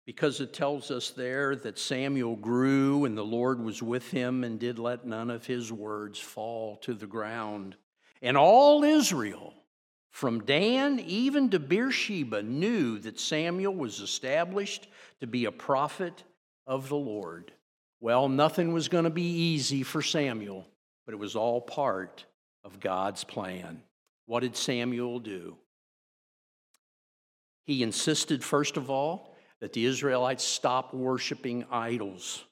[0.05, 4.59] because it tells us there that Samuel grew and the Lord was with him and
[4.59, 7.75] did let none of his words fall to the ground.
[8.21, 9.53] And all Israel,
[10.11, 14.87] from Dan even to Beersheba, knew that Samuel was established
[15.21, 16.23] to be a prophet
[16.65, 17.51] of the Lord.
[17.99, 20.67] Well, nothing was going to be easy for Samuel,
[21.05, 22.25] but it was all part
[22.63, 23.81] of God's plan.
[24.25, 25.57] What did Samuel do?
[27.65, 32.43] He insisted, first of all, that the Israelites stop worshiping idols,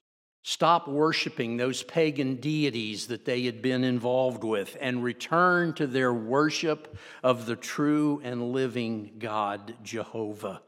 [0.44, 6.14] stop worshiping those pagan deities that they had been involved with, and return to their
[6.14, 10.62] worship of the true and living God, Jehovah.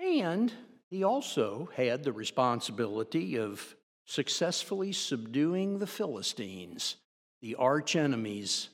[0.00, 0.52] And
[0.92, 6.96] he also had the responsibility of successfully subduing the Philistines,
[7.40, 8.68] the arch enemies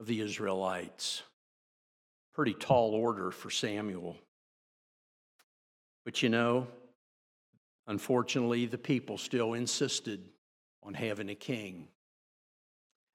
[0.00, 1.22] of the Israelites.
[2.32, 4.16] Pretty tall order for Samuel.
[6.04, 6.66] But you know,
[7.86, 10.24] unfortunately, the people still insisted
[10.82, 11.88] on having a king.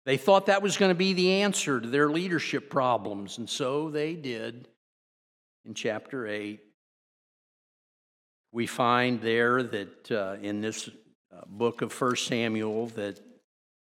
[0.05, 3.89] They thought that was going to be the answer to their leadership problems, and so
[3.89, 4.67] they did.
[5.65, 6.59] In chapter 8,
[8.55, 13.19] we find there that uh, in this uh, book of 1 Samuel that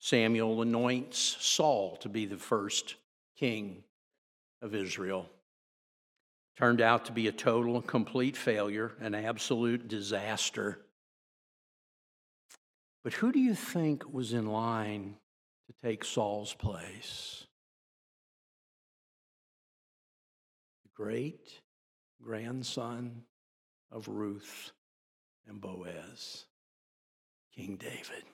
[0.01, 2.97] Samuel anoints Saul to be the first
[3.39, 3.83] king
[4.61, 5.31] of Israel
[6.59, 10.79] turned out to be a total and complete failure, an absolute disaster.
[13.03, 15.17] But who do you think was in line
[15.69, 17.47] to take Saul's place?
[20.83, 21.49] The great
[22.23, 23.23] grandson
[23.93, 24.73] of Ruth
[25.49, 26.45] and Boaz,
[27.55, 28.25] King David.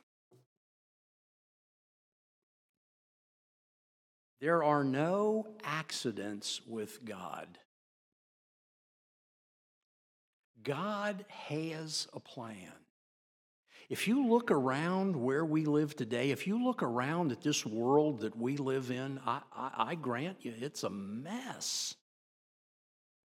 [4.41, 7.59] There are no accidents with God.
[10.63, 12.73] God has a plan.
[13.89, 18.21] If you look around where we live today, if you look around at this world
[18.21, 21.95] that we live in, I, I, I grant you it's a mess.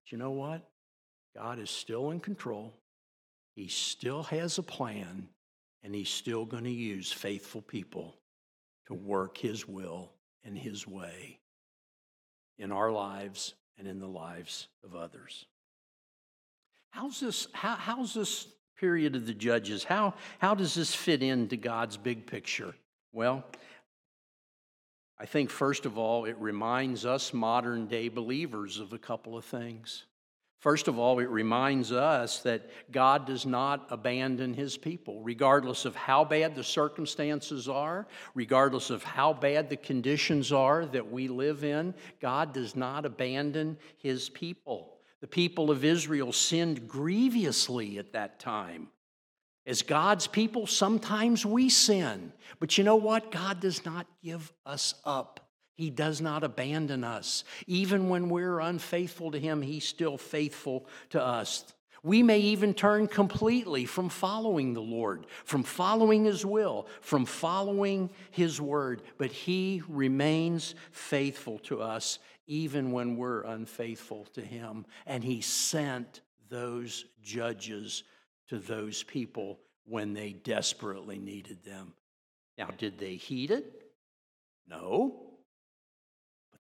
[0.04, 0.68] But you know what?
[1.36, 2.74] God is still in control.
[3.54, 5.28] He still has a plan,
[5.82, 8.16] and He's still going to use faithful people
[8.86, 10.12] to work His will
[10.44, 11.38] and His way
[12.58, 15.46] in our lives and in the lives of others.
[16.90, 19.84] How's this, how, how's this period of the judges?
[19.84, 22.74] How, how does this fit into God's big picture?
[23.12, 23.44] Well,
[25.18, 29.44] I think, first of all, it reminds us modern day believers of a couple of
[29.44, 30.04] things.
[30.60, 35.96] First of all, it reminds us that God does not abandon his people, regardless of
[35.96, 41.64] how bad the circumstances are, regardless of how bad the conditions are that we live
[41.64, 41.94] in.
[42.20, 44.98] God does not abandon his people.
[45.22, 48.88] The people of Israel sinned grievously at that time.
[49.66, 52.34] As God's people, sometimes we sin.
[52.58, 53.30] But you know what?
[53.30, 55.39] God does not give us up.
[55.80, 57.42] He does not abandon us.
[57.66, 61.64] Even when we're unfaithful to Him, He's still faithful to us.
[62.02, 68.10] We may even turn completely from following the Lord, from following His will, from following
[68.30, 74.84] His word, but He remains faithful to us even when we're unfaithful to Him.
[75.06, 76.20] And He sent
[76.50, 78.04] those judges
[78.48, 81.94] to those people when they desperately needed them.
[82.58, 83.92] Now, did they heed it?
[84.68, 85.29] No.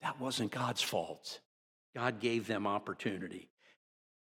[0.03, 1.40] That wasn't God's fault.
[1.94, 3.49] God gave them opportunity.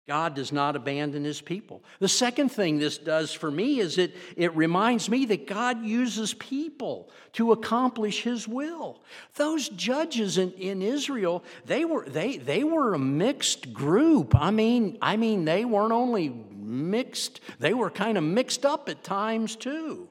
[0.07, 1.83] God does not abandon his people.
[1.99, 6.33] The second thing this does for me is it, it reminds me that God uses
[6.33, 9.01] people to accomplish his will.
[9.35, 14.33] Those judges in, in Israel, they were, they, they were a mixed group.
[14.33, 19.03] I mean, I mean, they weren't only mixed, they were kind of mixed up at
[19.03, 20.07] times too.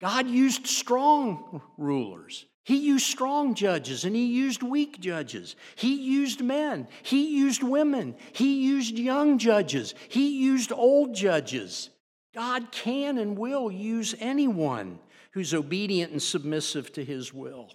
[0.00, 2.46] God used strong rulers.
[2.68, 5.56] He used strong judges and he used weak judges.
[5.74, 6.86] He used men.
[7.02, 8.14] He used women.
[8.32, 9.94] He used young judges.
[10.10, 11.88] He used old judges.
[12.34, 14.98] God can and will use anyone
[15.30, 17.72] who's obedient and submissive to his will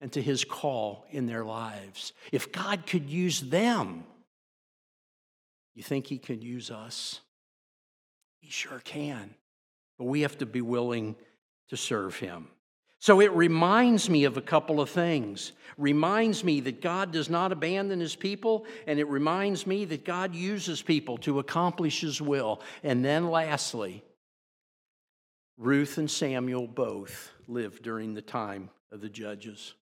[0.00, 2.12] and to his call in their lives.
[2.32, 4.02] If God could use them,
[5.76, 7.20] You think He can use us?
[8.40, 9.36] He sure can.
[9.96, 11.14] But we have to be willing
[11.68, 12.48] to serve Him.
[13.04, 15.52] So it reminds me of a couple of things.
[15.76, 20.34] Reminds me that God does not abandon his people, and it reminds me that God
[20.34, 22.62] uses people to accomplish his will.
[22.82, 24.02] And then lastly,
[25.58, 29.74] Ruth and Samuel both lived during the time of the judges.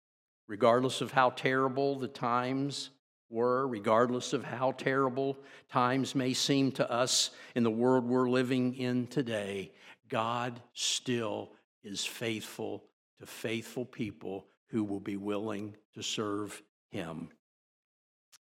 [0.48, 2.90] Regardless of how terrible the times
[3.30, 5.38] were, regardless of how terrible
[5.70, 9.72] times may seem to us in the world we're living in today,
[10.10, 11.52] God still
[11.84, 12.84] is faithful
[13.22, 17.30] to faithful people who will be willing to serve Him.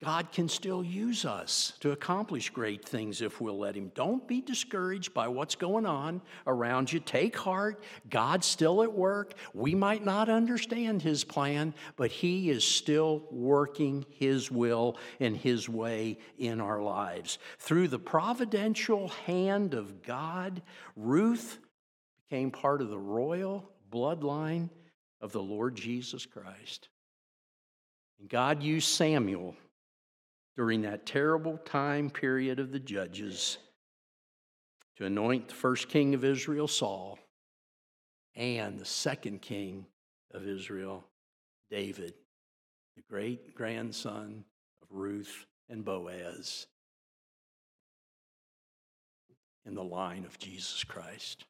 [0.03, 3.93] God can still use us to accomplish great things if we'll let Him.
[3.95, 7.01] Don't be discouraged by what's going on around you.
[7.01, 7.83] Take heart.
[8.09, 9.35] God's still at work.
[9.53, 15.69] We might not understand His plan, but He is still working His will and His
[15.69, 17.39] way in our lives.
[17.59, 20.63] Through the providential hand of God,
[20.97, 21.59] Ruth
[22.31, 24.71] became part of the royal bloodline
[25.21, 26.89] of the Lord Jesus Christ.
[28.19, 29.55] And God used Samuel
[30.57, 33.59] during that terrible time period of the judges
[34.97, 37.19] to anoint the first king of Israel, Saul,
[38.35, 39.87] and the second king
[40.33, 41.05] of Israel,
[41.71, 42.15] David,
[42.97, 44.45] the great grandson
[44.83, 46.67] of Ruth and Boaz,
[49.65, 51.45] in the line of Jesus Christ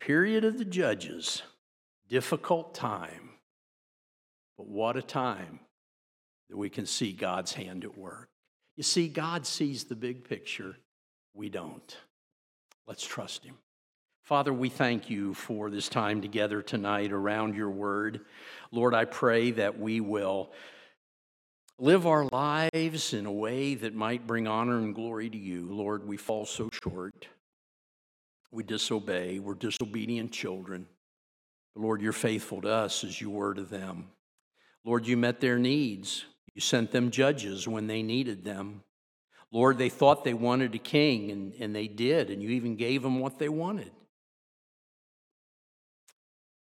[0.00, 1.42] period of the judges,
[2.08, 3.30] difficult time,
[4.56, 5.60] but what a time
[6.48, 8.28] that we can see God's hand at work.
[8.76, 10.76] You see, God sees the big picture,
[11.34, 11.96] we don't.
[12.86, 13.56] Let's trust Him.
[14.24, 18.20] Father, we thank you for this time together tonight around your word.
[18.70, 20.52] Lord, I pray that we will
[21.78, 25.72] live our lives in a way that might bring honor and glory to you.
[25.72, 27.26] Lord, we fall so short.
[28.50, 29.38] We disobey.
[29.38, 30.86] We're disobedient children.
[31.74, 34.08] But Lord, you're faithful to us as you were to them.
[34.84, 36.24] Lord, you met their needs.
[36.54, 38.82] You sent them judges when they needed them.
[39.50, 43.02] Lord, they thought they wanted a king, and, and they did, and you even gave
[43.02, 43.90] them what they wanted.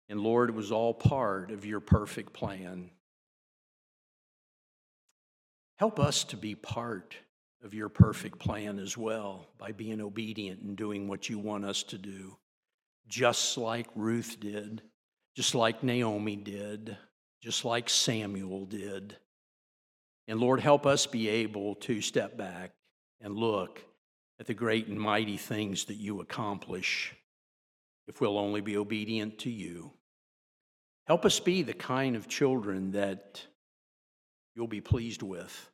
[0.08, 2.90] And Lord, it was all part of your perfect plan.
[5.76, 7.16] Help us to be part
[7.64, 11.82] of your perfect plan as well by being obedient and doing what you want us
[11.82, 12.36] to do,
[13.08, 14.82] just like Ruth did,
[15.34, 16.96] just like Naomi did,
[17.42, 19.16] just like Samuel did.
[20.28, 22.72] And Lord, help us be able to step back
[23.20, 23.82] and look
[24.38, 27.14] at the great and mighty things that you accomplish
[28.06, 29.90] if we'll only be obedient to you.
[31.06, 33.42] Help us be the kind of children that
[34.54, 35.70] you'll be pleased with.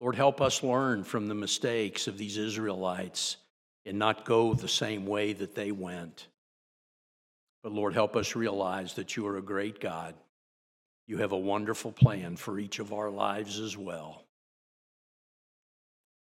[0.00, 3.36] Lord, help us learn from the mistakes of these Israelites
[3.84, 6.28] and not go the same way that they went.
[7.62, 10.14] But Lord, help us realize that you are a great God.
[11.06, 14.24] You have a wonderful plan for each of our lives as well.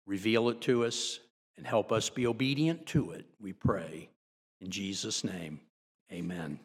[0.06, 1.20] Reveal it to us
[1.56, 4.10] and help us be obedient to it, we pray.
[4.60, 5.62] In Jesus' name,
[6.12, 6.60] amen.